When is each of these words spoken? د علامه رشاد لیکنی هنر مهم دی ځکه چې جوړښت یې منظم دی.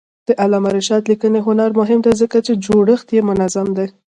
د 0.27 0.29
علامه 0.43 0.69
رشاد 0.77 1.03
لیکنی 1.11 1.39
هنر 1.47 1.69
مهم 1.79 1.99
دی 2.05 2.13
ځکه 2.21 2.37
چې 2.45 2.53
جوړښت 2.65 3.07
یې 3.15 3.21
منظم 3.29 3.67
دی. 3.77 3.87